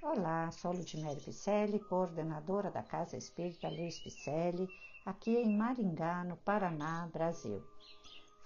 [0.00, 4.68] Olá, sou Ludmere Picelli, coordenadora da Casa Espírita Luiz Picelli,
[5.04, 7.60] aqui em Maringá, no Paraná, Brasil.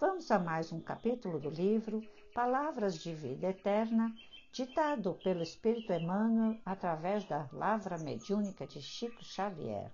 [0.01, 2.03] Vamos a mais um capítulo do livro
[2.35, 4.15] Palavras de Vida Eterna,
[4.51, 9.93] ditado pelo Espírito Emmanuel através da lavra mediúnica de Chico Xavier.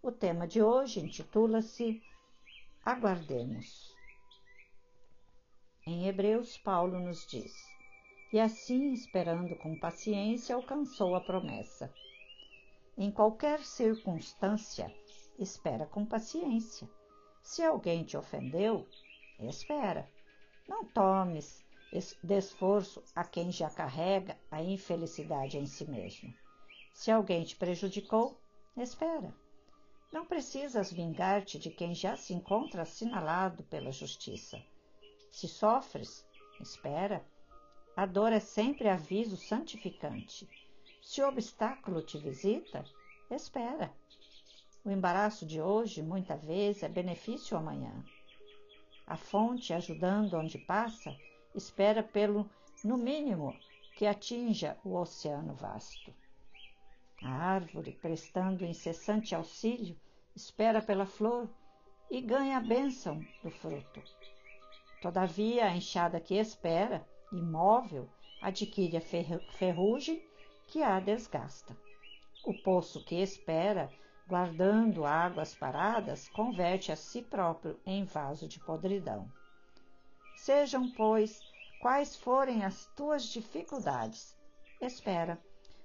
[0.00, 2.00] O tema de hoje intitula-se
[2.84, 3.92] Aguardemos.
[5.84, 7.71] Em Hebreus, Paulo nos diz:
[8.32, 11.92] e assim, esperando com paciência, alcançou a promessa.
[12.96, 14.90] Em qualquer circunstância,
[15.38, 16.88] espera com paciência.
[17.42, 18.88] Se alguém te ofendeu,
[19.38, 20.08] espera.
[20.66, 21.62] Não tomes
[22.22, 26.32] de esforço a quem já carrega a infelicidade em si mesmo.
[26.94, 28.40] Se alguém te prejudicou,
[28.78, 29.34] espera.
[30.10, 34.62] Não precisas vingar-te de quem já se encontra assinalado pela justiça.
[35.30, 36.26] Se sofres,
[36.60, 37.22] espera
[37.94, 40.48] a dor é sempre aviso santificante.
[41.02, 42.84] Se o obstáculo te visita,
[43.30, 43.92] espera.
[44.84, 47.92] O embaraço de hoje, muita vez, é benefício amanhã.
[49.06, 51.14] A fonte, ajudando onde passa,
[51.54, 52.48] espera pelo,
[52.82, 53.54] no mínimo,
[53.94, 56.14] que atinja o oceano vasto.
[57.22, 59.96] A árvore, prestando incessante auxílio,
[60.34, 61.48] espera pela flor
[62.10, 64.02] e ganha a bênção do fruto.
[65.02, 68.08] Todavia, a enxada que espera imóvel
[68.40, 70.22] adquire a ferrugem
[70.68, 71.76] que a desgasta.
[72.44, 73.90] O poço que espera,
[74.26, 79.30] guardando águas paradas, converte a si próprio em vaso de podridão.
[80.36, 81.40] Sejam, pois,
[81.80, 84.36] quais forem as tuas dificuldades,
[84.80, 85.40] espera,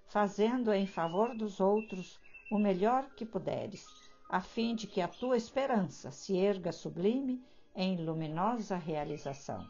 [0.08, 3.86] fazendo em favor dos outros o melhor que puderes,
[4.30, 7.44] a fim de que a tua esperança se erga sublime
[7.76, 9.68] em luminosa realização.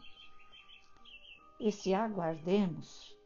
[1.60, 3.16] E se aguardemos,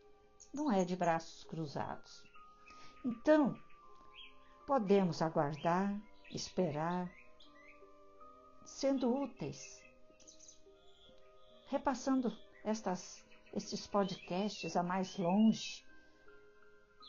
[0.54, 2.22] não é de braços cruzados.
[3.04, 3.54] Então,
[4.66, 7.12] podemos aguardar, esperar,
[8.64, 9.82] sendo úteis,
[11.68, 12.32] repassando
[12.64, 13.22] estas,
[13.52, 15.84] estes podcasts a mais longe,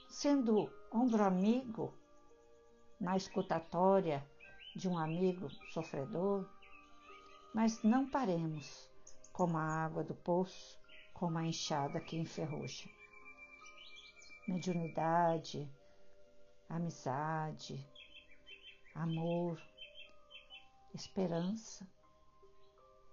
[0.10, 1.94] sendo ombro amigo
[3.00, 4.28] na escutatória
[4.76, 6.46] de um amigo sofredor,
[7.54, 8.90] mas não paremos
[9.32, 10.83] como a água do poço
[11.14, 12.90] como a enxada que enferruja.
[14.48, 15.72] Mediunidade,
[16.68, 17.86] amizade,
[18.96, 19.62] amor,
[20.94, 21.88] esperança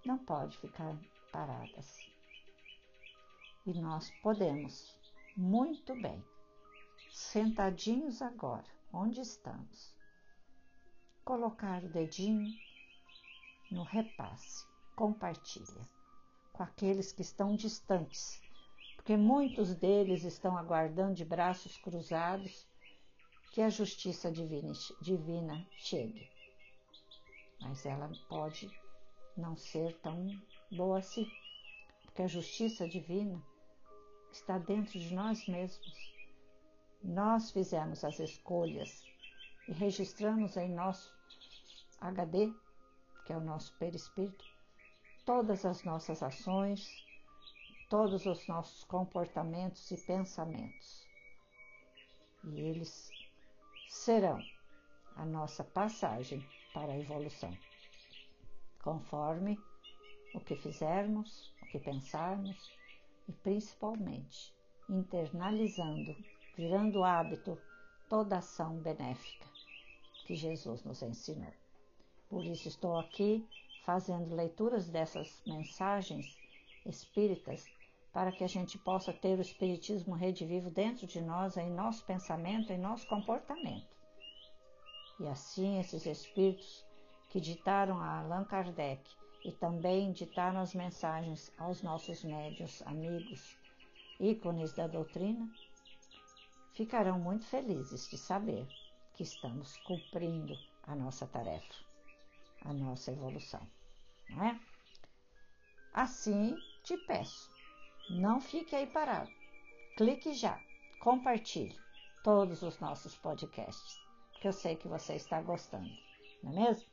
[0.05, 0.97] não pode ficar
[1.31, 1.99] paradas.
[3.65, 4.97] E nós podemos
[5.37, 6.23] muito bem,
[7.11, 9.95] sentadinhos agora, onde estamos,
[11.23, 12.51] colocar o dedinho
[13.69, 15.87] no repasse, compartilha
[16.61, 18.39] com aqueles que estão distantes,
[18.95, 22.67] porque muitos deles estão aguardando de braços cruzados
[23.51, 24.71] que a justiça divina,
[25.01, 26.29] divina chegue.
[27.61, 28.69] Mas ela pode
[29.35, 30.39] não ser tão
[30.71, 31.27] boa assim,
[32.03, 33.41] porque a justiça divina
[34.31, 36.13] está dentro de nós mesmos.
[37.03, 39.03] Nós fizemos as escolhas
[39.67, 41.11] e registramos em nosso
[41.99, 42.53] HD,
[43.25, 44.60] que é o nosso perispírito,
[45.31, 47.07] todas as nossas ações,
[47.89, 51.07] todos os nossos comportamentos e pensamentos.
[52.43, 53.09] E eles
[53.87, 54.43] serão
[55.15, 57.57] a nossa passagem para a evolução,
[58.83, 59.57] conforme
[60.35, 62.69] o que fizermos, o que pensarmos
[63.25, 64.53] e principalmente
[64.89, 66.13] internalizando,
[66.57, 67.57] virando hábito
[68.09, 69.47] toda ação benéfica
[70.27, 71.53] que Jesus nos ensinou.
[72.29, 73.47] Por isso estou aqui
[73.83, 76.37] fazendo leituras dessas mensagens
[76.85, 77.65] espíritas
[78.13, 82.71] para que a gente possa ter o espiritismo redivivo dentro de nós, em nosso pensamento,
[82.71, 83.95] em nosso comportamento.
[85.19, 86.85] E assim esses espíritos
[87.29, 89.01] que ditaram a Allan Kardec
[89.45, 93.57] e também ditaram as mensagens aos nossos médios, amigos,
[94.19, 95.49] ícones da doutrina,
[96.73, 98.67] ficarão muito felizes de saber
[99.13, 101.90] que estamos cumprindo a nossa tarefa
[102.65, 103.65] a nossa evolução.
[104.29, 104.59] Não é?
[105.93, 107.49] Assim, te peço,
[108.09, 109.29] não fique aí parado.
[109.97, 110.59] Clique já,
[111.01, 111.77] compartilhe
[112.23, 113.99] todos os nossos podcasts,
[114.39, 115.89] que eu sei que você está gostando,
[116.43, 116.89] não é mesmo?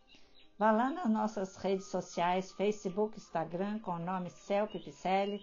[0.58, 5.40] Vá lá nas nossas redes sociais, Facebook, Instagram, com o nome Celp Picelli.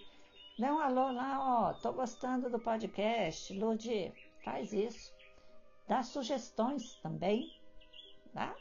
[0.60, 4.14] Dê um alô lá, ó, tô gostando do podcast, Ludi,
[4.44, 5.14] faz isso.
[5.88, 7.50] Dá sugestões também,
[8.34, 8.54] tá?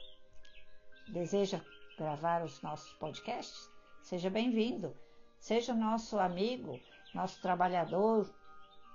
[1.08, 1.60] Deseja
[1.96, 3.70] gravar os nossos podcasts,
[4.02, 4.96] seja bem-vindo.
[5.38, 6.80] Seja nosso amigo,
[7.14, 8.34] nosso trabalhador,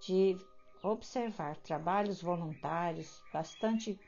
[0.00, 0.38] de
[0.82, 3.98] observar trabalhos voluntários bastante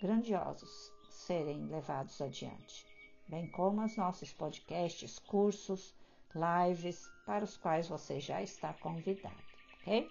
[0.00, 2.86] grandiosos serem levados adiante,
[3.28, 5.94] bem como os nossos podcasts, cursos,
[6.34, 9.36] lives para os quais você já está convidado,
[9.80, 10.10] ok?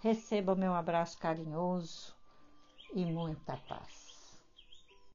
[0.00, 2.14] Receba meu abraço carinhoso
[2.92, 4.13] e muita paz.